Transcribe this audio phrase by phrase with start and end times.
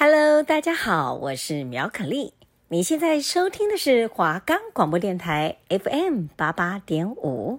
[0.00, 2.32] Hello，大家好，我是苗可丽。
[2.68, 7.58] 你现在收听的是华冈广播电台 FM 八八点五。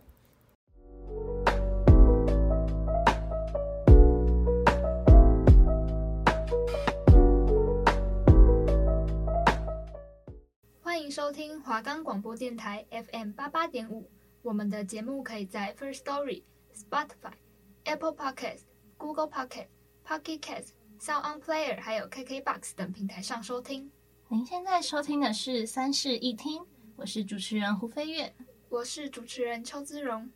[10.82, 14.10] 欢迎收听华冈广播电台 FM 八八点五。
[14.42, 16.44] 我们的节目可以在 First Story、
[16.74, 17.34] Spotify、
[17.84, 18.62] Apple Podcast、
[18.96, 19.68] Google Podcast、
[20.08, 20.70] Pocket Cast、
[21.02, 23.90] Sound On Player 还有 KKBox 等平台上收听。
[24.28, 26.62] 您现在收听的是三室一厅，
[26.98, 28.34] 我是主持人胡飞月，
[28.68, 30.30] 我是主持人邱姿荣，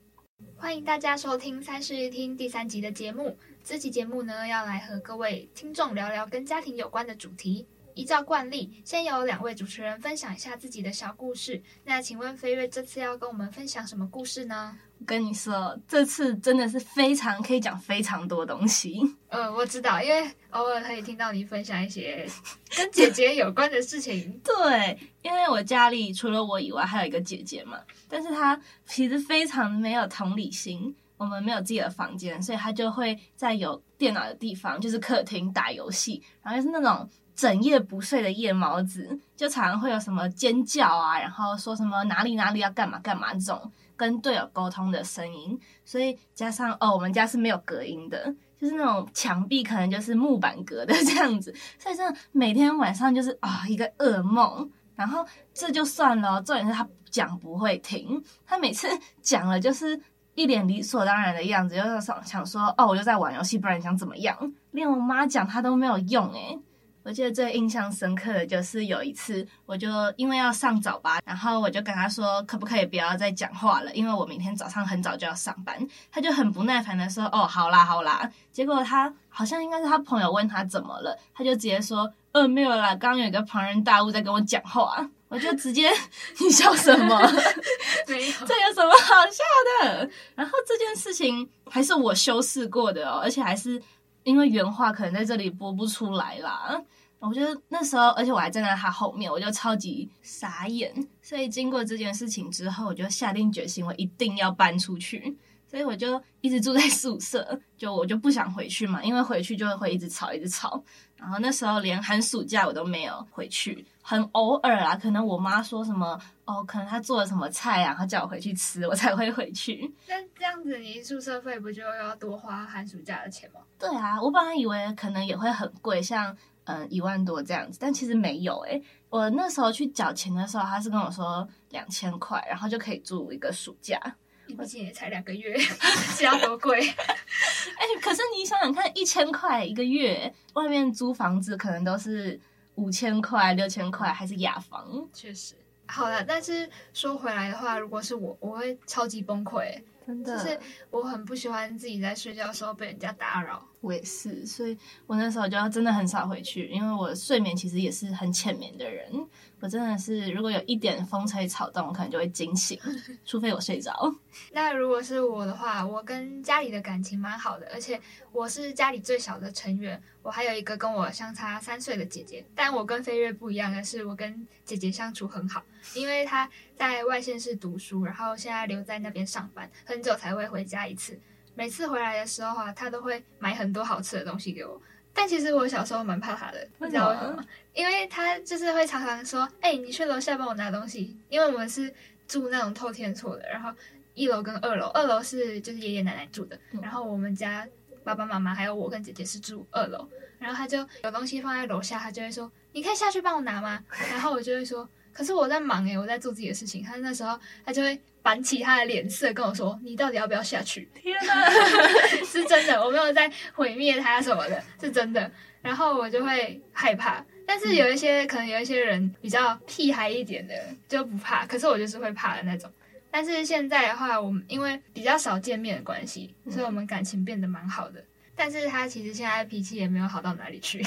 [0.55, 3.38] 欢迎大家收听三室一厅第三集的节目。
[3.62, 7.68] 这集节目呢，要来和各位听众聊聊跟家庭有关的主题。
[7.96, 11.62] 依照惯例，先由两位主持人分享一下自己的小故事。
[11.84, 14.78] 那请问飞跃这次要跟我们分享什么故事呢？
[15.00, 19.02] 我跟你说，这次真的是非常可以讲非常多东西。
[19.28, 22.26] 呃，我知道，因为偶尔可以听到你分享一些
[22.76, 24.40] 跟姐姐有关的事情。
[24.44, 30.96] 对，因为我家里除了我以外还有一个姐姐嘛，但是她其实非常没有同理心。
[31.16, 37.10] 我们没有自己的房间，所以她就会在有电脑的地方，就是客厅打游戏，然后就是那种。
[37.35, 54.70] 整夜不睡的夜猫子，就常常会有什么尖叫啊，然后说什么哪里哪里要干嘛干嘛这种跟队友沟通的声音，所以加上哦，我们家是没有隔音的，就是那种墙壁可能就是木板隔的 这样子，所以真的每天晚上就是啊、一个噩梦。
[54.95, 58.87] 然后这就算了，重点是他讲不会停，他每次
[59.23, 59.99] 讲了就是
[60.35, 64.53] 一脸理所当然的样子，就是想想说哦，我就在玩游戏，不然你想怎么样？
[64.69, 66.59] 连我妈讲他都没有用诶。
[67.03, 75.85] 我记得最印象深刻的就是有一次，我就因为要上早八，然后我就跟他说，可不可以不要再讲话了，因为我明天早上很早就要上班。
[76.09, 85.91] 他就很不耐烦的说：“哦，好啦，好啦。”结果他好像应该是他朋友问他怎么了，他就直接说：“呃，没有啦，刚刚有一个庞然大物在跟我讲话。”我就直接，
[86.40, 87.19] 你笑什么？
[88.07, 89.44] 没有，这有什么好笑
[89.81, 90.09] 的？
[90.35, 93.81] 然后这件事情还是我修饰过的哦，而且还是。
[94.23, 96.81] 因为原话可能在这里播不出来啦，
[97.19, 100.94] 我觉得那时候，而且我还站在他后面，我就超级傻眼。
[101.22, 105.38] 所以经过这件事情之后，我就下定决心，我一定要搬出去。
[105.66, 110.84] 所以我就一直住在宿舍，就我就不想回去嘛，因为回去就会一直吵，一直吵。
[111.16, 119.91] 然后那时候连寒暑假我都没有回去，很偶尔啊，可能我妈说什么哦，可能她做了什么菜啊，然后叫我回去吃，我才会回去。
[120.08, 123.62] 那这样子，你宿舍费不就要多花寒暑假的钱吗？
[123.80, 128.84] 对啊，我本来以为可能也会很贵，像嗯一万多这样子，但其实没有诶、欸。
[129.09, 133.97] 我那时候去缴钱的时候，他是跟我说两千块，然后就可以住一个暑假。
[134.46, 135.58] 毕竟也才两个月，
[136.18, 136.78] 是要多贵？
[136.85, 142.40] 哎、欸，可是你想想看，一千块一个月，外面租房子可能都是
[142.75, 145.07] 五千块、六千块，还是雅房。
[145.13, 145.56] 确实，
[145.88, 150.59] 好了，但是说回来的话，如果是我，我会超级崩溃，真的，就是
[150.91, 153.64] 我很不喜欢自己在睡觉的时候被人家打扰。
[153.81, 159.12] 我也是，所以我那时候就真的很少回去，因为我睡眠其实也是很浅眠的人。
[159.59, 162.80] 我真的是，如果有一点风吹草动，我可能就会惊醒，
[163.25, 163.94] 除非我睡着。
[164.53, 168.00] 那如果是我的话，我跟家里的感情蛮好的，而且
[168.31, 172.46] 我是家里最小的成员，我还有一个跟我相差三岁的姐姐。
[172.56, 175.62] 但我跟飞跃不一样的是，我跟姐姐相处很好，
[175.94, 181.19] 因为他在外县市读书，然后现在留在那边上班，很久才会回家一次。
[181.55, 184.81] 每次回来的时候啊，他都会买很多好吃的东西给我。
[185.13, 187.45] 但其实我小时候蛮怕他的，你知道为什么吗？
[187.73, 191.93] 因为他就是会常常说：“哎、欸，你去楼下帮我拿东西。”因为我们是
[192.27, 193.72] 住那种透天厝的，然后
[194.16, 197.67] 一楼跟二楼，二楼是就是爷爷奶奶住的，然后我们家
[198.03, 200.09] 爸爸妈妈还有我跟姐姐是住二楼。
[200.39, 208.00] 然后他就有东西放在楼下，他就会说：“你可以下去帮我拿吗？”然后我就会说：“可是我在忙诶，我在做自己的事情。”他那时候他就会。
[208.24, 211.50] 板起他的脸色跟我说：“你到底要不要下去？”天哪，
[212.24, 215.29] 是真的，我没有在毁灭他什么的，是真的。
[215.62, 220.55] 然后我就会害怕，但是有一些、嗯、可能有一些人比较屁孩一点的
[220.87, 222.72] 就不怕，可是我就是会怕的那种。
[223.11, 227.99] 但是现在的话，我们因为比较少见面的关系，所以我们感情变得蛮好的。
[227.99, 228.05] 嗯、
[228.37, 230.82] 但是他其实现在脾气也没有好到哪里去。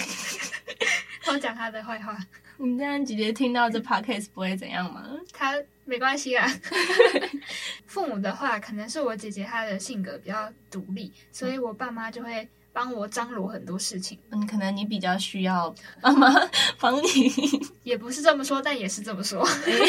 [1.28, 2.16] 我讲他的坏话，
[2.58, 5.04] 你这样姐姐听到这 podcast 不会怎样吗？
[5.32, 5.54] 他。
[5.88, 6.44] 没关系啊，
[7.86, 14.18] 父母的话可能是我姐姐她的性格比较独立，所以我爸妈就会帮我张罗很多事情。
[14.30, 15.72] 嗯，可能你比较需要
[16.02, 16.28] 妈妈
[16.80, 17.30] 帮你，
[17.84, 19.46] 也不是这么说，但也是这么说。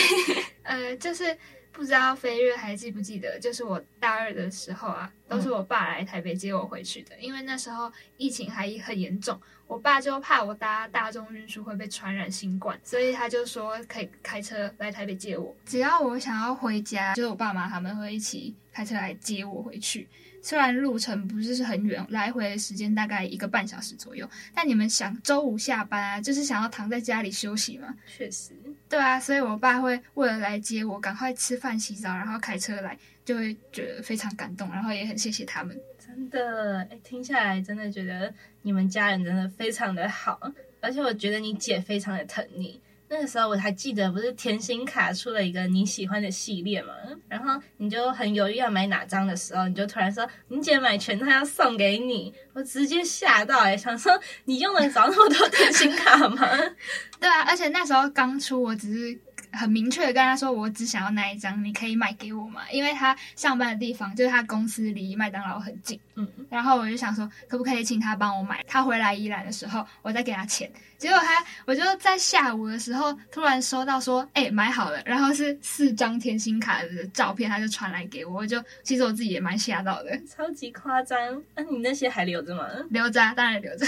[0.62, 1.36] 呃，就是
[1.78, 9.40] 不知道飞跃还记不记得，就是我大二的时候啊，都是我爸来台北接我回去的，因为那时候疫情还很严重。
[9.68, 15.56] 我爸就怕我搭大众运输会被传染新冠，所以他就说可以开车来台北接我。
[15.68, 20.08] 只要我想要回家，就是我爸妈他们会一起开车来接我回去。
[20.42, 27.94] 虽然路程不是是很远，来回的时间大概一个半小时左右，但你们想周五下班啊，就是想要躺在家里休息嘛？
[28.08, 28.54] 确实，
[28.88, 35.78] 对啊，所以我爸会为了来接我，赶快吃饭洗澡，然后开车来，就会觉得非常感动，然后也很谢谢他们。
[36.00, 40.40] 真的，哎，听下来真的觉得你们家人真的非常的好，
[40.80, 42.80] 而且我觉得你姐非常的疼你。
[43.10, 46.94] 那个时候我还记得，不是甜心卡出了一个你喜欢的系列嘛？
[47.28, 56.48] 然后你就很犹豫要买哪张的时候，你就突然说你姐买全套要送给你，我直接吓到哎、欸，想说你用得着那么多甜心卡吗？
[57.20, 59.20] 对啊，而且那时候刚出，我只是。
[59.54, 62.70] 很明确的跟他说，我只想要那一张，你可以买给我嘛？
[62.70, 68.64] 因为他上班的地方就是他公司离麦当劳很近，嗯，然后我就想说，可不可以请他帮我买？
[68.68, 70.70] 他回来宜兰的时候，我再给他钱。
[70.98, 81.42] 结果他，我就在下午的时候突然收到说，哎、欸，买好了，然后是四张甜心卡的照片，他就传来给我，我就其实我自己也蛮吓到的，超级夸张。
[81.56, 82.68] 那、啊、你那些还留着吗？
[82.90, 83.86] 留着、啊，当然留着。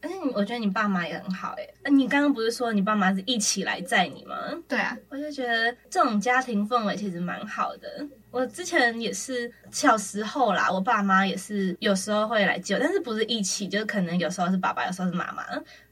[0.00, 1.74] 而且你，我觉得你爸妈也很好诶。
[1.82, 4.36] 那你刚刚不是说你爸妈是一起来载你吗？
[4.68, 8.06] 对啊，我就觉得这种家庭氛围其实蛮好的。
[8.30, 15.44] 我之前也是小时候啦，我爸妈也是有时候会来接我，但是不是一起，就是可能有时候是爸爸，有时候是妈妈。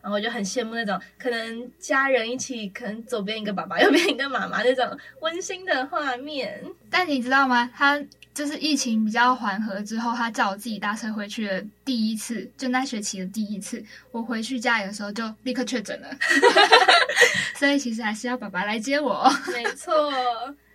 [0.03, 6.63] 然后我就很羡慕那种可能家人一起，可能左边一个爸爸，右边一个妈妈那种温馨的画面。
[6.89, 7.71] 但你知道吗？
[7.75, 8.03] 他。
[8.37, 16.09] 就是疫情比较缓和之后，他叫我自己搭车回去的第一次，就那学期的第一次，我回去家里的时候就立刻确诊了，
[17.57, 19.27] 所以其实还是要爸爸来接我。
[19.55, 20.13] 没错，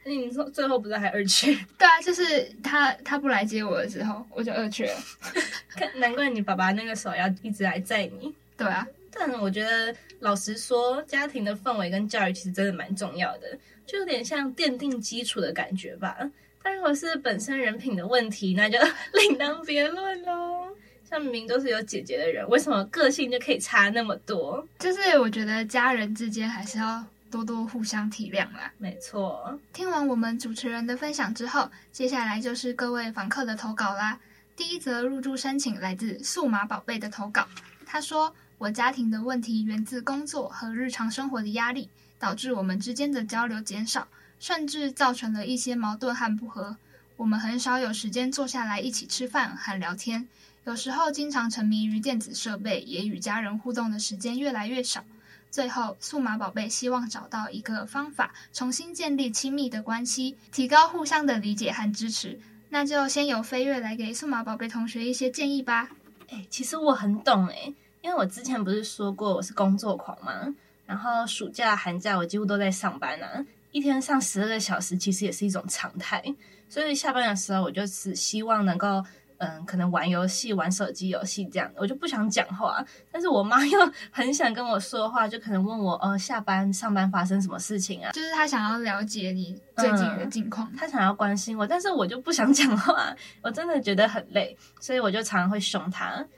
[0.04, 1.54] 那你说最后不是还二缺？
[1.78, 5.00] 对啊，就是他他不来接我的时候，我就二缺了。
[5.70, 8.34] 看，难怪你爸爸那个时候要一直来载你。
[8.58, 16.18] 对啊，但我觉得老实说，家庭的氛围跟教育其实真的蛮重要的，就有点像奠定基础的感觉吧。
[16.64, 18.78] 但如果是本身人品的问题，那就
[19.14, 20.68] 另当别论喽。
[21.10, 24.66] 像明明都是有姐姐的人，为什么个性就可以差那么多？
[24.80, 28.72] 就是我觉得家人之间还是要多多互相体谅啦。
[28.78, 29.58] 没错。
[29.72, 34.20] 听完我们主持人的分享之后，接下来就是各位访客的投稿啦。
[34.56, 37.48] 第一则入住申请来自数码宝贝的投稿，
[37.86, 41.90] 他说：“我家庭的问题源自工作和日常生活的压力，
[42.20, 44.08] 导致我们之间的交流减少。”
[44.42, 46.76] 甚至造成了一些矛盾和不和。
[47.16, 50.28] 我们很少有时间坐下来一起吃饭和聊天，
[50.64, 55.04] 有时候经常沉迷于电子设备，也与家人互动的时间越来越少。
[55.52, 62.40] 最后，数码宝贝希望找到一个方法，重新建立亲密的关系，提高互相的理解和支持。
[62.70, 65.90] 那就先由飞跃来给数码宝贝同学一些建议吧。
[66.30, 70.56] 哎，其实我很懂哎，因为我之前不是说过我是工作狂吗？
[70.86, 73.46] 然后暑假、寒假我几乎都在上班啊。
[73.74, 76.24] 一天上十二个小时，其实也是一种常态。
[76.70, 79.04] 所以下班的时候，我就只希望能够，
[79.44, 82.86] 嗯，可能玩游戏、玩手机游戏这样，我就不想讲话。
[83.12, 83.80] 但是我妈 又
[84.12, 88.12] 很想跟我说话，就可能问我，呃，下班、上班发生什么事情啊？
[88.12, 96.24] 就是她想要了解你最近的近况，她、嗯、想要关心我，但是我就不想讲话，我真的觉得很累，所以我就常常会凶她。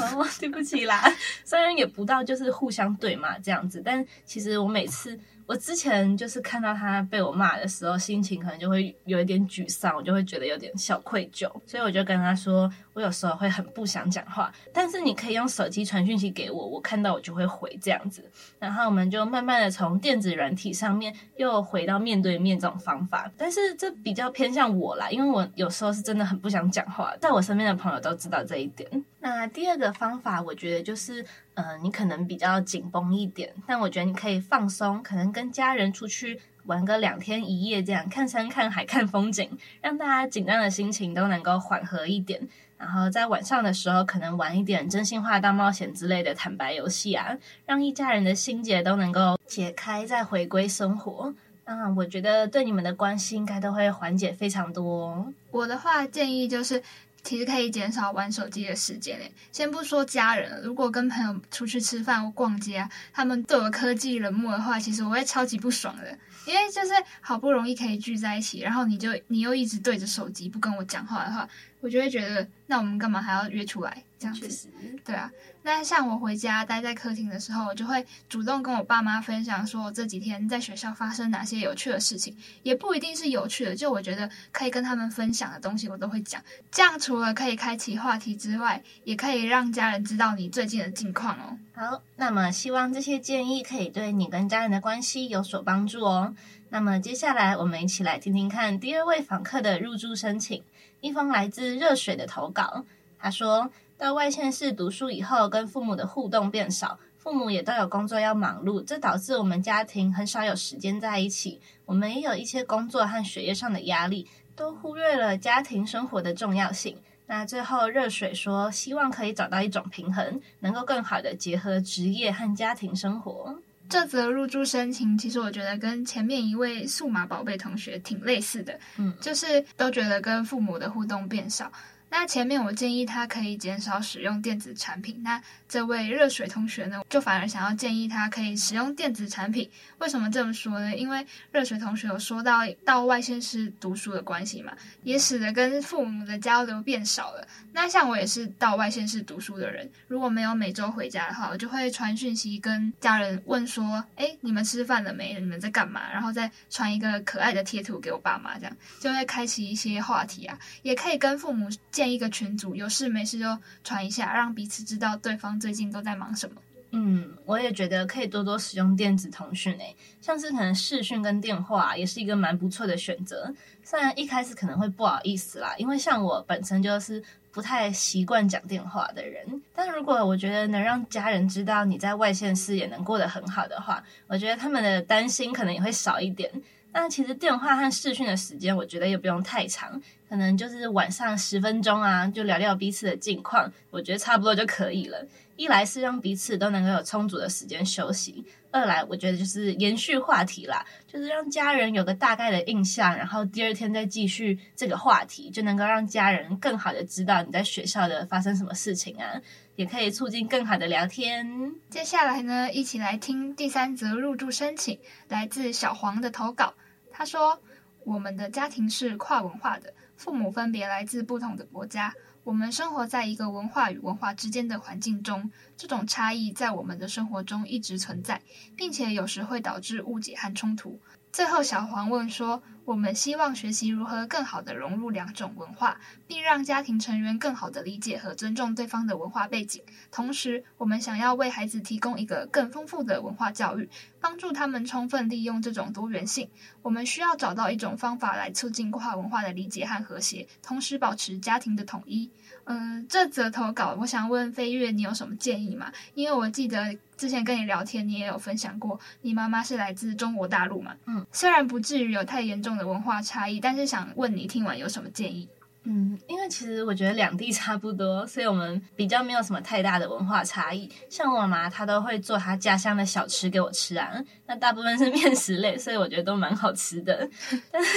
[0.00, 1.00] 哦，对不起啦，
[1.46, 5.16] 虽然也不到就是互相对骂这样子，但其实我每次。
[5.46, 18.24] 我之前就是看到他被我骂的时候，心情可能就会有一点沮丧，我就会觉得有点小愧疚，所以我就跟他说，我有时候会很不想讲话，但是你可以用手机传讯息给我，我看到我就会回这样子，
[18.58, 28.88] 然后我们就慢慢的从电子软体上面又回到面对面这种方法，但是这比较偏向我啦，因为我有时候是真的很不想讲话，在我身边的朋友都知道这一点。
[29.20, 42.48] 那第二个方法，我觉得就是，嗯、呃，你可能比较紧绷一点，但我觉得你可以放松，可能跟家人出去玩个两天一夜，这样看山看海看风景，让大家紧张的心情都能够缓和一点。
[42.78, 51.34] 然后在晚上的时候，可能玩一点真心话大冒险之类的坦白游戏啊，让一家人的心结都能够解开，再回归生活。
[51.64, 55.32] 嗯，我觉得对你们的关系应该都会缓解非常多。
[55.52, 56.82] 我的话建议就是。
[57.22, 59.32] 其实可以减少玩手机的时间嘞。
[59.52, 66.18] 先不说家人，如果跟朋友出去吃饭或逛街，他们对我科技冷漠的话，其实我会超级不爽的。
[66.44, 71.48] 因为就是好不容易可以聚在一起，然后你就你又一直对着手机不跟我讲话的话，
[71.82, 74.02] 我就会觉得那我们干嘛还要约出来？
[74.18, 74.68] 这样子，确实，
[75.04, 75.30] 对啊。
[75.64, 86.40] 那像我回家待在客厅的时候，我就会主动跟我爸妈分享，说这几天在学校发生哪些有趣的事情，也不一定是有趣的，就我觉得可以跟他们分享的东西，我都会讲。
[86.70, 91.58] 这样除了可以开启话题之外，也可以让家人知道你最近的近况哦。
[91.74, 96.32] 好，那么希望这些建议可以对你跟家人的关系有所帮助哦。
[96.68, 100.62] 那么接下来我们一起来听听看第二位访客的入住申请，
[101.02, 102.84] 一封来自热水的投稿。
[103.18, 103.68] 他说
[103.98, 111.60] 到外县市读书以后，跟父母的互动变少，父母也都有工作要忙碌，这导致我们家庭很少有时间在一起。
[111.86, 116.96] 我们也有一些工作和学业上的压力，都忽略了家庭生活的重要性。
[117.26, 123.56] 那最后热水说，希望可以找到一种平衡，能够更好的结合职业和家庭生活。
[123.92, 131.70] 这则入住申请，其实我觉得跟前面一位数码宝贝同学挺类似的，嗯，就是都觉得跟父母的互动变少。
[132.14, 139.68] 那前面我建议他可以减少使用电子产品，那这位热水同学呢，就反而想要建议他可以使用电子产品。
[139.96, 140.94] 为什么这么说呢？
[140.94, 147.48] 因为热水同学有说到到外县市读书的关系嘛，也使得跟父母的交流变少了。
[147.72, 155.32] 那像我也是到外县市读书的人，如果没有每周回家的话，我就会传讯息跟家人问说：“哎，你们吃饭了没？
[155.40, 161.70] 你们在干嘛？”然后再传一个可爱的贴图给我爸妈，这样就会开启一些话题啊，也可以跟父母。
[162.02, 163.46] 建一个群组，有事没事就
[163.84, 166.56] 传一下，让彼此知道对方最近都在忙什么。
[166.90, 173.54] 嗯，我也觉得可以多多使用电子通讯诶，像是可能视讯跟电话也是一个蛮不错的选择。
[173.84, 186.50] 虽然一开始可能会不好意思啦，因为像我本身就是不太习惯讲电话的人，但如果我觉得能让家人知道你在外县市也能过得很好的话，我觉得他们的担心可能也会少一点。
[186.92, 195.26] 但其实电话和视讯的时间，我觉得也不用太长，可能就是晚上十分钟啊，就聊聊彼此的近况，我觉得差不多就可以了。
[195.56, 209.40] 一来是让彼此都能够有充足的时间休息，二来我觉得就是延续话题啦，就是让家人有个大概的印象，然后第二天再继续这个话题，就能够让家人更好的知道你在学校的发生什么事情啊，
[209.76, 211.74] 也可以促进更好的聊天。
[211.88, 214.98] 接下来呢，一起来听第三则入住申请，
[215.28, 216.74] 来自小黄的投稿。
[217.10, 217.60] 他说
[218.04, 222.14] ：“我们的家庭是跨文化的，父母分别来自不同的国家，
[222.44, 228.42] 我们生活在一个文化与文化之间的环境中，这种差异在我们的生活中一直存在，
[228.76, 231.00] 并且有时会导致误解和冲突。”
[231.32, 239.82] 最后，小黄问说：“我们希望学习如何更好地融入两种文化，并让家庭成员更好地理解和尊重对方的文化背景。
[240.10, 243.88] 同时，我们想要为孩子提供一个更丰富的文化教育，
[244.20, 246.50] 帮助他们充分利用这种多元性。
[246.82, 252.30] 我们需要找到一种方法来促进跨文化的理解和和谐，同时保持家庭的统一。”
[252.64, 255.92] 嗯，这则投稿，我想问飞跃，你有什么建议吗？
[256.14, 260.94] 因为我记得之前跟你聊天，你也有分享过，你妈妈是来自中国大陆嘛。
[261.06, 265.48] 嗯，虽然不至于有太严重的文化差异，但是想问你听完有什么建议？
[265.84, 270.88] 嗯，因为其实我觉得两地差不多，所以我们比较没有什么太大的文化差异。
[271.10, 274.12] 像我妈，她都会做她家乡的小吃给我吃啊。
[274.46, 277.28] 那大部分是 面食类，所以我觉得都蛮好吃的。
[277.72, 277.90] 但是，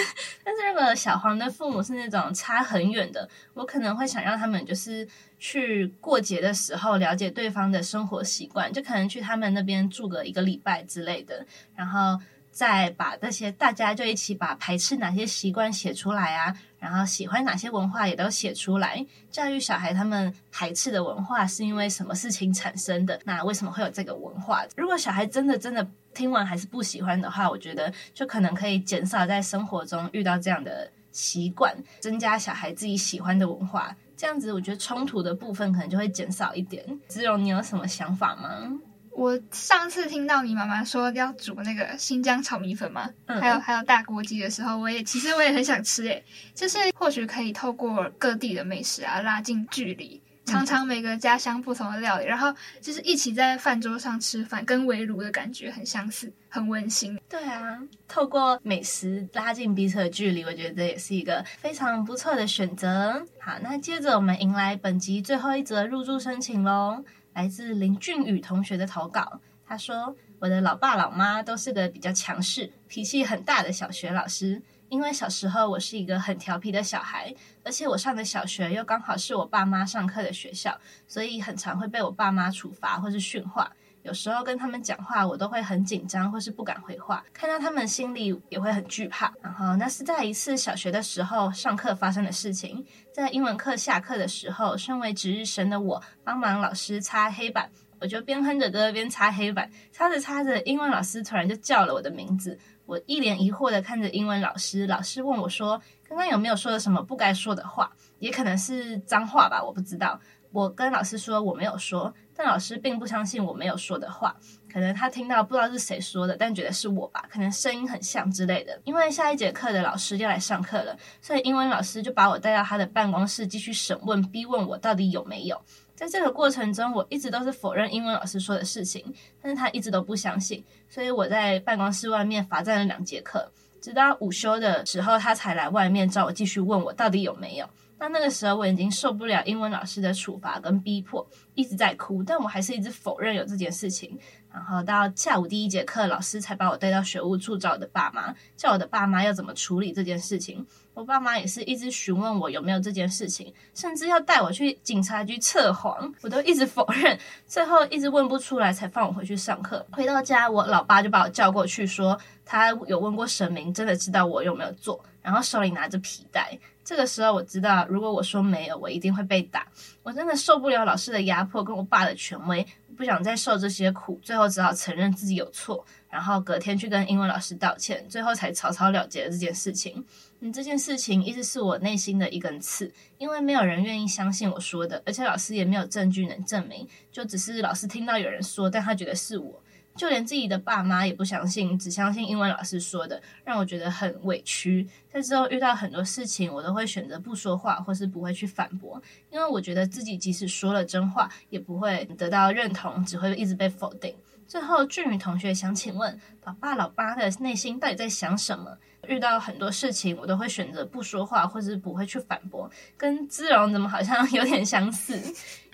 [0.43, 12.19] 但是如果小黄的父母是那种差很远的，我可能会想让他们就是去过节的时候了解对方的生活习惯，就可能去他们那边住个一个礼拜之类的，然后。
[12.55, 23.19] 再把这些大家就一起把排斥哪些习惯写出来啊，然后喜欢哪些文化也都写出来，教育小孩他们排斥的文化是因为什么事情产生的？
[23.25, 24.63] 那为什么会有这个文化？
[24.77, 36.81] 如果小孩真的真的听完还是不喜欢的话，我觉得就可能可以减少在生活中遇到这样的习惯，增加小孩自己喜欢的文化，这样子我觉得冲突的部分可能就会减少一点。
[37.09, 38.79] 姿蓉，你有什么想法吗？
[39.15, 46.21] 我上次听到你妈妈说要煮那个新疆炒米粉嘛，嗯、还有还有大锅鸡的时候，我也其实我也很想吃诶，
[46.53, 57.17] 就是或许可以透过各地的美食啊，拉近距离，尝尝每个家乡不同的料理，嗯、然后就是一起在饭桌上吃饭，跟围炉的感觉很相似，很温馨。
[57.29, 57.79] 对啊，
[58.09, 63.25] 透过美食拉近彼此的距离，我觉得这也是一个非常不错的选择。
[63.39, 67.05] 好，那接着我们迎来本集最后一则入住申请喽。
[67.35, 74.61] 来自林俊宇同学的投稿，他说：“我的老爸老妈都是个比较强势、脾气很大的小学老师。
[74.87, 83.69] 因为小时候我是一个很调皮的小孩，而且我上的小学又刚好是我爸妈上课的学校，所以很常会被我爸妈处罚或是训话。
[84.05, 89.33] 有时候跟他们讲话，我都会很紧张或是不敢回话，看到他们心里也会很惧怕。
[89.41, 97.67] 然后那是在一次小学的时候上课发生的事情，在英文课下课的时候，身为值日生的我帮忙老师擦黑板，
[97.99, 107.91] 我就边哼着歌边擦黑板，擦着擦着，英文老师突然就叫了我的名字，我一脸疑惑的看着英文老师，老师问我说：“刚刚有没有说了什么不该说的话？
[108.19, 110.19] 也可能是脏话吧，我不知道。”
[110.55, 114.33] 我跟老师说我没有说，但老师并不相信我没有说的话，
[114.71, 118.79] 可能他听到不知道是谁说的，但觉得是我吧，可能声音很像之类的。
[118.85, 125.61] 因为下一节课的老师要来上课了，所以英文老师就把我带到他的办公室继续审问、逼问我到底有没有。
[125.93, 129.03] 在这个过程中，我一直都是否认英文老师说的事情，
[129.41, 137.69] 但是他一直都不相信，所以我在办公室外面罚站了两节课，直到午休的时候，他才来外面找我继续问我到底有没有。
[137.97, 144.17] 那那个时候我已经受不了英文老师的处罚跟逼迫，一直在哭，但我还是一直否认有这件事情。
[144.51, 150.65] 然后到下午第一节课，老师才把我带到学务处找我的爸妈，叫我的爸妈要怎么处理这件事情。
[150.93, 159.85] 我爸妈也是一直询问我有没有这件事情，甚至要带我去警察局测谎，我都一直否认，最后一直问不出来，才放我回去上课。
[159.91, 166.55] 回到家，我老爸就把我叫过去说，他有问过神明，真的知道我有没有做，然后手里拿着皮带。
[166.83, 169.65] 这个时候我知道，如果我说没有，我一定会被打。
[170.03, 172.63] 我真的受不了老师的压迫跟我爸的权威，
[172.95, 180.05] 不想再受这些苦，最后只好承认自己有错，然后隔天去跟英文老师道歉，最后才草草了结了这件事情。
[180.41, 189.59] 嗯，这件事情一直是我内心的一根刺，因为没有人愿意相信我说的，而且老师也没有证据能证明，就只是老师听到有人说，但他觉得是我。
[189.95, 194.87] 就连自己的爸妈也不相信，只相信英文老师说的，让我觉得很委屈。
[195.09, 204.13] 在之后遇到很多事情，我都会选择不说话，或是不会去反驳，因为我觉得自己即使说了真话，也不会得到认同，只会一直被否定。
[204.47, 208.77] 最后，俊宇同学想请问，老爸老妈的内心到底在想什么？
[209.07, 212.69] 遇到很多事情，我都会选择不说话，或是不会去反驳。
[212.97, 215.21] 跟姿荣怎么好像有点相似？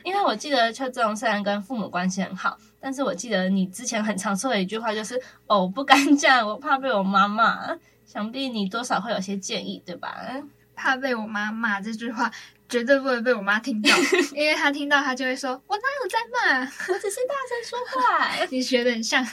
[0.03, 7.77] 因为我记得邱姿荣虽然跟父母关系很好，但是我记得你之前很常说的一句话就是“哦，不敢讲，我怕被我妈骂”。
[8.03, 10.17] 想必你多少会有些建议，对吧？
[10.75, 12.31] 怕被我妈骂这句话。
[12.71, 13.89] 绝对不会被我妈听到，
[14.33, 18.31] 因为她听到她就会说：“我哪有在骂，我只是大声说话。
[18.49, 19.23] ”你学的很像。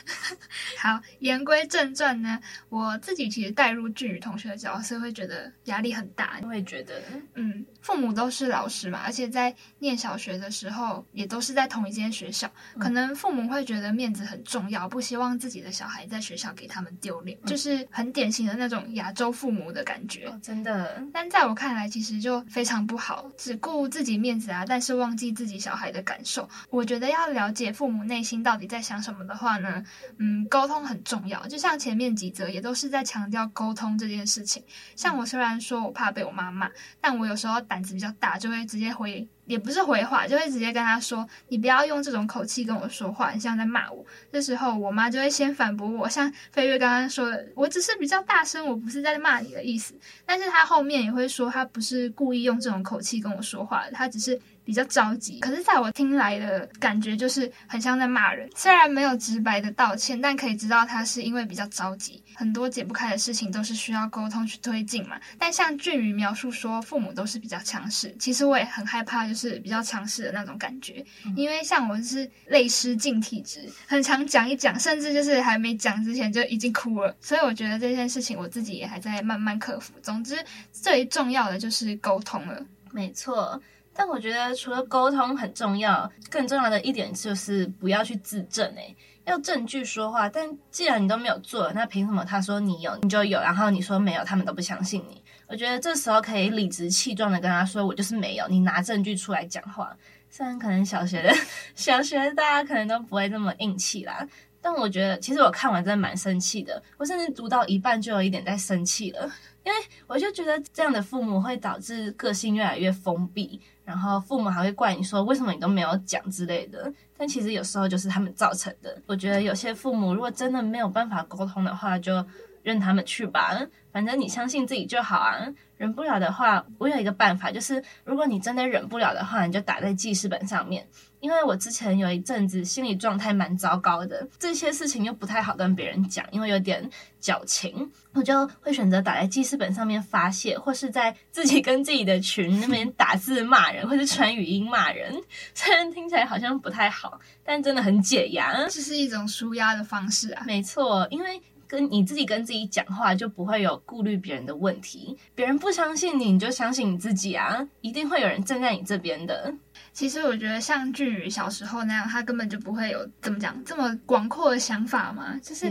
[0.77, 6.41] 好，言归正传呢，我自己其实带入俊宇同学的角色，会觉得压力很大。
[6.43, 7.01] 我也觉得，
[7.35, 20.27] 嗯，父母都是老师嘛，而且在念小学的时候，也都是在同一间学校，可能父母会觉得面子很重要，不希望自己的小孩在学校给他们丢脸，就是很典型的那种亚洲父母的感觉。
[20.27, 21.01] 哦，真的。
[21.13, 23.28] 但在我看来，其实就非常不好。
[23.37, 26.49] 只顾自己面子啊，但是忘记自己小孩的感受。
[26.71, 29.85] 我觉得要了解父母内心到底在想什么的话呢，
[30.19, 31.47] 嗯，沟通很重要。
[31.47, 34.63] 就像前面几则也都是在强调沟通这件事情。
[34.97, 39.27] 像我虽然说我怕被我妈骂，但我有时候胆子比较大，就会直接回。
[39.49, 54.39] 也不是回话，就会直接跟他说：“你不要用这种口气跟我说话，你像在骂我。”这时候我妈就会先反驳我，像飞跃刚刚说的：“我只是比较大声，我不是在骂你的意思。”但是她后面也会说，她不是故意用这种口气跟我说话她，只是。
[54.69, 58.47] 比较着急，可是在我听来的感觉就是很像在骂人。
[58.55, 65.19] 虽然没有直白的道歉，但可以知道他是因为比较着急，很多解不开的事情都是需要沟通去推进嘛。
[65.39, 71.03] 但像俊宇描述说父母都是比较强势，其实我也很害怕，就是比较强势的那种感觉。
[71.35, 77.17] 因为像我是泪失禁体质，很常讲一讲，甚至就是还没讲之前就已经哭了。
[77.23, 79.95] 所以我觉得这件事情我自己也还在慢慢克服。
[80.03, 80.37] 总之，
[80.71, 82.63] 最重要的就是沟通了。
[82.93, 83.59] 没错。
[83.99, 90.29] 但我觉得除了沟通很重要，更重要的一点就是不要去自证，诶，要证据说话。
[90.29, 95.21] 但既然你都没有做，那凭什么他说你有你就有，然后你说没有，他们都不相信你？
[95.49, 99.93] 我觉得这时候可以理直气壮的跟他说，我就是没有，你拿证据出来讲话。
[100.31, 101.35] 虽然可能小学的
[101.75, 104.25] 小学大家可能都不会这么硬气啦，
[104.71, 109.23] 但我觉得其实我看完真的蛮生气的，我甚至读到一半就有一点在生气了，
[109.65, 113.59] 因为我就觉得这样的父母会导致个性越来越封闭。
[113.83, 118.95] 然后父母还会怪你说，为什么你都没有讲之类的，但其实有时候就是他们造成的。
[119.07, 122.23] 我觉得有些父母如果真的没有办法沟通的话，就
[122.63, 123.59] 任他们去吧，
[123.91, 125.51] 反正你相信自己就好啊。
[125.79, 130.87] 忍不了的话，我有一个办法，就是如果你真的忍不了的话，你就打在记事本上面。
[131.21, 136.89] 因为我之前有一阵子心理状态蛮糟糕的，这些事情又不太好跟别人讲，因为有点
[137.19, 145.13] 矫情，我就会选择打在记事本上面发泄，或是在自己跟自己的群那边打字骂人，或是传语音骂人。
[145.55, 150.45] 虽然听起来好像不太好，但真的很解压，这是一种舒压的方式啊。
[150.47, 151.41] 没错，因为。
[151.69, 155.17] 跟你自己跟自己讲话，就不会有顾虑别人的问题。
[155.35, 157.65] 别人不相信你，你就相信你自己啊！
[157.83, 159.53] 一定会有人站在你这边的。
[159.93, 165.37] 其实我觉得像俊宇小时候那样，他根本就不会有怎么讲这么广阔的想法嘛。
[165.43, 165.67] 就是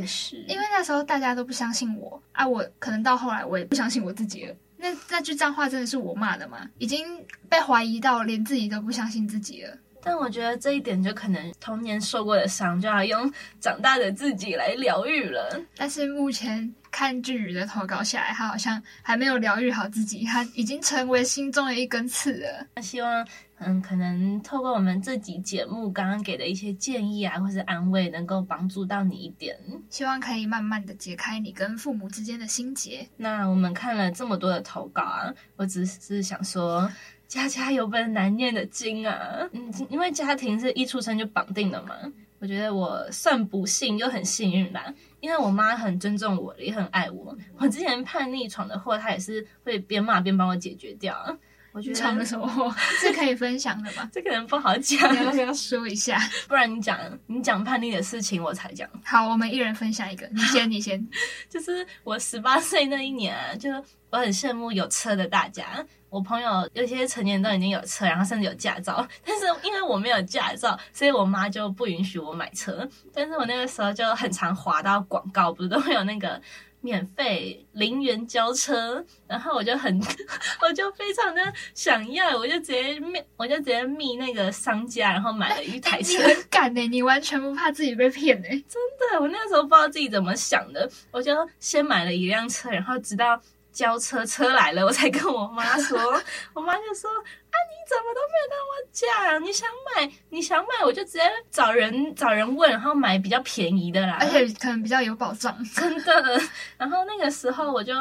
[0.47, 4.55] 因为那时候大家都不相信我啊，我可能到后来我也不相信我自己了。
[4.77, 6.69] 那那句脏话真的是我骂的吗？
[6.77, 7.03] 已经
[7.49, 9.75] 被怀疑到连自己都不相信自己了。
[10.07, 15.61] 但我觉得这一点就可能童年受过的伤，就要用长大的自己来疗愈了。
[15.75, 22.65] 但是目前看俊宇的投稿下来，他好像还没有疗愈好自己，他已经成为心中的一根刺了。
[22.75, 29.57] 那希望，嗯，可能透过我们这集节目刚刚给的一些建议啊，或是安慰，能够帮助到你一点。
[29.89, 33.05] 希望可以慢慢的解开你跟父母之间的心结。
[33.17, 36.89] 那我们看了这么多的投稿啊，我只是想说。
[37.27, 41.95] 家家有本难念的经啊，嗯，因为家庭是一出生就绑定的嘛。
[42.39, 47.35] 我觉得我算不幸又很幸运吧，因为我妈很尊重我，也很爱我。
[47.57, 51.37] 我之前叛逆闯的祸，她也是会边骂边帮我解决掉。
[51.77, 52.73] 我觉得闯了什么祸？
[52.99, 54.09] 是可以分享的吧？
[54.11, 56.19] 这可能不好讲，你要不要说一下？
[56.47, 58.89] 不然你讲，你讲叛逆的事情，我才讲。
[59.05, 61.07] 好，我们一人分享一个，你先，你先。
[61.47, 63.69] 就是我十八岁那一年啊，就
[64.09, 65.85] 我很羡慕有车的大家。
[66.09, 72.89] 我朋友有些成年人都已经有车，然后甚至有驾照，但是因为我没有驾照，所以我妈就不允许我买车。
[73.13, 76.41] 但是我那个时候就很常滑到广告，不是都会有那个
[76.81, 79.99] 免费零元交车，然后我就很，
[80.61, 81.41] 我就非常的
[81.73, 86.13] 想要，我就直接密，我就直接密那个商家，然后买了一台车。
[86.13, 88.47] 你很敢呢，你完全不怕自己被骗呢？
[88.47, 93.41] 真的，我那个时候不知道自己怎么想的，我就先买了一辆车，然后直到。
[93.77, 95.99] 交车车来了，我才跟我妈说，
[96.51, 99.43] 我妈就说：“啊，你怎么都没有跟我讲？
[99.43, 106.41] 你想买，你想买，我就直接找人找人问，然后买比较便宜的啦，而且可能比较有保障，真的。
[106.75, 107.93] 然后那个时候我就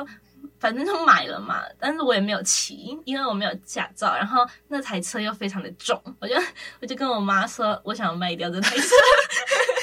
[0.59, 6.35] 反正就买了嘛，但是我也没有骑，因为我没有驾照，然后那台车又非常的重，我就
[6.81, 8.83] 我就跟我妈说，我想卖掉这台车。”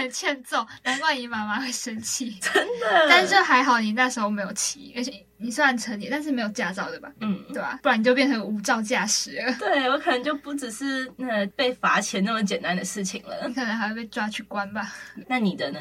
[0.00, 2.36] 很欠揍，难怪你妈妈会生气。
[2.40, 7.10] 真的，但是还好你那时候没有骑，而且你虽然成年，但是没有驾照对吧？
[7.20, 7.78] 嗯，对吧？
[7.82, 9.52] 不然你就变成无照驾驶了。
[9.60, 14.92] 对，我可能就不只是那被罚钱那么简单的事情了，你可能还会被抓去关吧？
[15.28, 15.78] 那你的呢？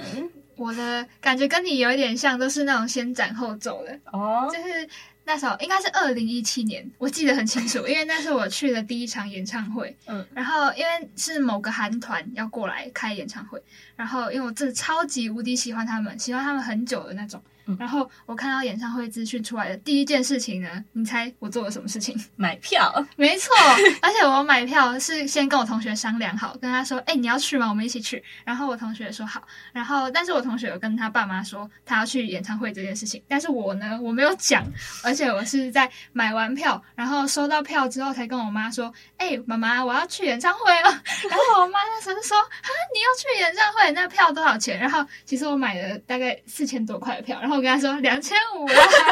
[0.56, 4.90] 我的感觉跟你有一点像，都是那种先斩后奏的哦，就是。
[5.30, 9.96] 那时候应该是二零一七年，我记得很清楚，因为那是我去的第一场演唱会。
[10.08, 13.62] 嗯，然后因为是某个韩团要过来开演唱会，
[13.96, 17.40] 然后因为我真的超级无敌喜欢他们，喜欢他们很久的那种。
[17.78, 22.20] 然后我看到演唱会资讯出来的第一件事情呢，你猜我做了什么事情？
[22.36, 22.80] 买票。
[23.16, 23.54] 没错，
[24.02, 27.70] 而且我买票是先跟我同学商量好，跟他说：“哎，你要去吗？
[27.70, 29.42] 我们一起去。”然后我同学说好。
[29.72, 34.64] 然后，但是我同学有跟他爸妈说他要去演唱会这件事情，但是我呢，我没有讲，
[35.04, 40.90] 而且我是在买完票，然后收到票之后才跟我妈说：“哎，妈妈，我要去演唱会了。
[41.30, 43.92] ”然后我妈那时候就说：“啊，你要去演唱会？
[43.92, 47.59] 那票多少钱？”然后其实我买了大概四千多块的票，然后。
[47.60, 48.66] 我跟他说两千五，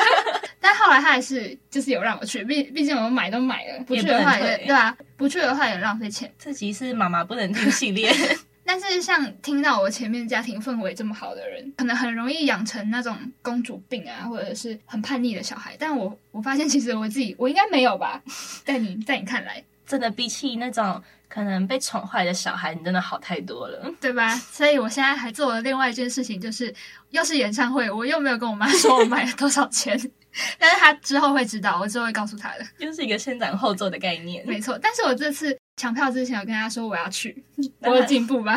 [0.61, 6.33] 但后来他还是就是有让我去，毕毕竟我们买都买了，不去的话也，也对啊，不去的话也浪费钱。
[6.39, 8.09] 这集是妈妈不能听系列，
[8.63, 15.75] 但是像听到我前面家庭氛围这么好的人，可能很容易养成那种公主病啊，或者是很叛逆的小孩。
[15.77, 18.23] 但我我发现其实我自己我应该没有吧，
[18.63, 21.01] 在你在你看来，真的比起那种。
[21.29, 24.33] 可能被宠坏的小孩，你真的好太多了，对吧？
[24.37, 26.73] 所以我现在还做了另外一件事情，就是
[27.09, 29.93] 又是演唱会，我又没有跟我妈说我买了多少钱，
[30.57, 34.41] 但是她之后会知道，我之后会告诉她的，又是一个先斩后奏的概念。
[34.47, 37.43] 没错，但是我这次抢票之前，有跟她说我要去，
[37.83, 38.55] 我有进步吗？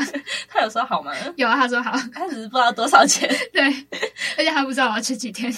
[0.49, 1.13] 她有说好吗？
[1.35, 3.29] 有啊，她说好，她只是不知道多少钱。
[3.53, 3.65] 对，
[4.39, 5.53] 而且她不知道我要去几天，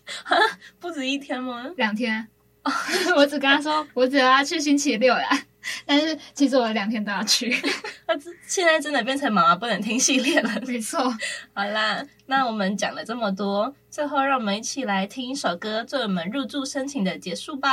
[0.80, 1.66] 不止一天吗？
[1.76, 2.26] 两天。
[3.16, 5.28] 我只跟他说，我只要去星期六呀。
[5.84, 7.50] 但是其实我两天都要去，
[8.06, 8.14] 那
[8.46, 10.48] 现在真的变成妈妈不能听系列了。
[10.64, 11.00] 没错，
[11.54, 17.70] 好啦，那我们讲了这么多，最后让我们一起来听一首歌，作为我们入住申请的结束吧。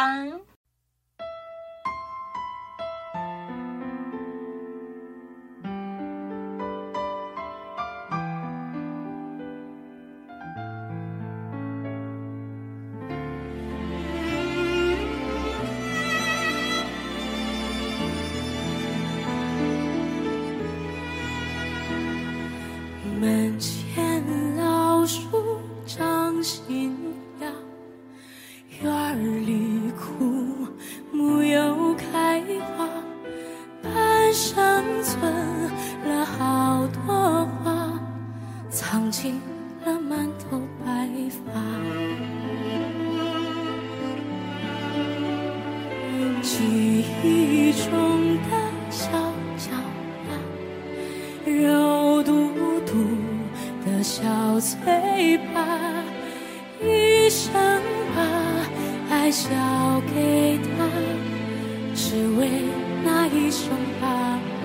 [63.33, 63.67] 一声
[63.99, 64.07] 爸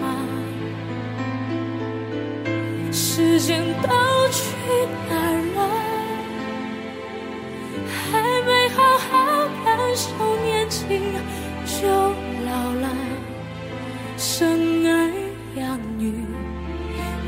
[0.00, 0.04] 妈。
[2.92, 3.88] 时间都
[4.30, 4.42] 去
[5.08, 5.58] 哪儿了？
[8.10, 8.12] 还
[8.46, 9.10] 没好好
[9.64, 10.06] 感受
[10.44, 10.78] 年轻
[11.66, 11.88] 就
[12.44, 12.86] 老了，
[14.16, 14.88] 生儿
[15.56, 16.02] 养女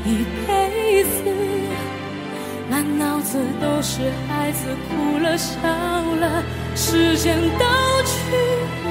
[0.05, 0.07] 一
[0.47, 1.09] 辈子，
[2.69, 6.43] 满脑子都是孩子哭了笑了，
[6.75, 7.65] 时间都
[8.05, 8.15] 去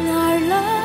[0.05, 0.80] 哪儿了？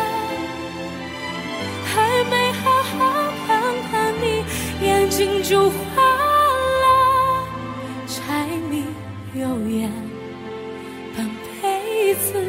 [5.44, 6.02] 就花
[6.82, 7.48] 了，
[8.08, 8.84] 柴米
[9.34, 9.92] 油盐
[11.16, 11.30] 半
[11.62, 12.44] 辈子。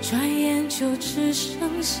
[0.00, 2.00] 转眼就只剩下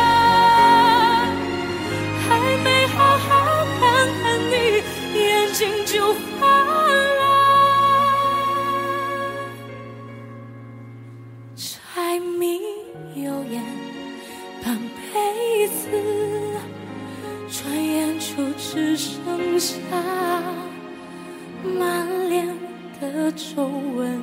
[23.49, 24.21] 皱纹。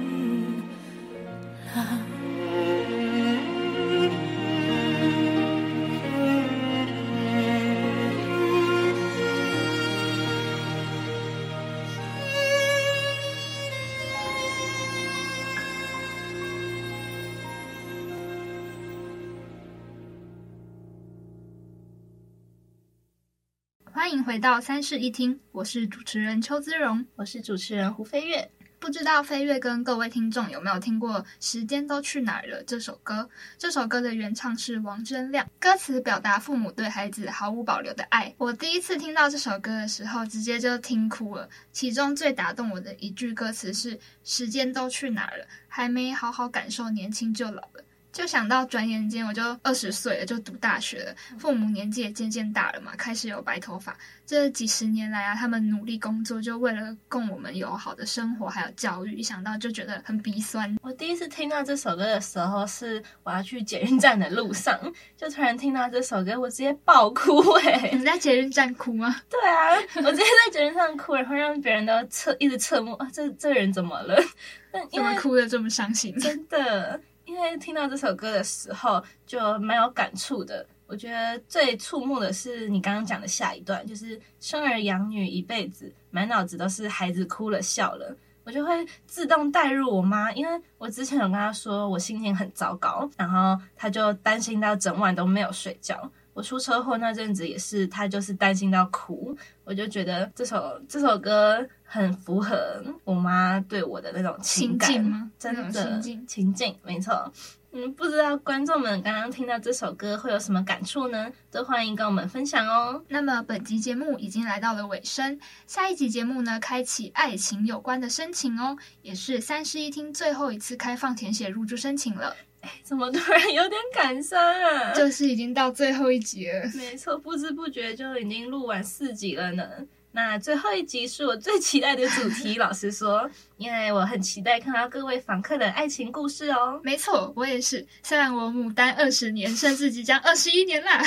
[23.92, 28.50] 欢迎回到三室一厅，我是主持人邱姿蓉，我是主持人胡飞跃。
[28.88, 33.28] 不知道飞跃跟各位听众有没有听过《时间都去哪儿了》这首歌？
[33.58, 38.34] 这首歌的原唱是王铮亮，歌词表达父母对孩子毫无保留的爱。
[38.38, 41.46] 我第一次听到这首歌的时候，直接就听哭了。
[41.70, 45.44] 其中最打动我的一句歌词是：“时间都去哪儿了？
[45.68, 47.84] 还没好好感受年轻就老了。”
[48.18, 53.96] 就想到转眼间我就二十岁了，就读大学了，父母年纪也渐渐大了嘛，开始有白头发。
[54.26, 60.76] 这几十年来啊，他们努力工作，就为了供我们有好的生活还有教育，一想到就觉得很鼻酸。
[60.82, 64.76] 我第一次听到这首歌的时候，是我要去捷运站的路上，
[65.16, 67.90] 就突然听到这首歌，我直接爆哭哎、欸！
[67.96, 69.14] 你在捷运站哭吗？
[69.30, 74.20] 对啊，我直接在捷运站哭，然后让别人都侧一直侧目啊，这这人怎么了？
[74.92, 76.18] 怎么哭的这么伤心？
[76.18, 77.00] 真的。
[77.28, 88.72] 因为听到这首歌的时候就蛮有感触的，我觉得最触目的是你刚刚讲的下一段，就是生儿养女一辈子，满脑子都是孩子哭了笑了，我就会
[89.06, 96.10] 自动带入我妈，因为我之前有跟她说我心情很糟糕，然后她就担心到整晚都没有睡觉。
[96.32, 105.30] 我出车祸那阵子也是，她就是担心到哭，我就觉得这首这首歌很符合我妈对我的那种情感，吗？
[105.38, 107.32] 真的情境，情境没错。
[107.70, 111.30] 嗯，不知道观众们刚刚听到这首歌会有什么感触呢？
[111.50, 113.02] 都欢迎跟我们分享哦。
[113.08, 122.36] 那么本集节目已经来到了尾声，下一集节目呢，开启爱情有关的申请哦，也是三室一厅最后一次开放填写入住申请了。
[122.60, 124.92] 哎，怎么突然有点感伤啊？
[124.94, 126.70] 就是已经到最后一集了。
[126.74, 129.64] 没错，不知不觉就已经录完四集了呢。
[130.10, 136.80] 那最后一集是我最期待的主题，老实说， 因为我很期待看到各位访客的爱情故事哦。
[136.82, 137.86] 没错，我也是。
[138.02, 141.02] 虽然我牡丹二十年，甚至即将二十一年啦，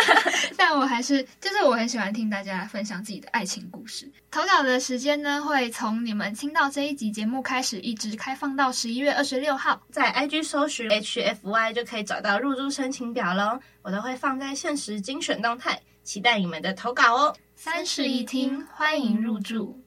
[0.56, 4.10] 但我还是就是我很喜欢听大家分享自己的爱情故事。
[4.30, 13.60] 投稿的时间呢，会从你们听到这一集节目开始，一直开放到十一月二十六号，在 IG 搜寻 HFY 就可以找到入住申请表喽。
[13.82, 17.36] 我都会放在限时精选动态，期待你们的投稿哦。
[17.70, 19.84] 三室一厅，欢迎入住。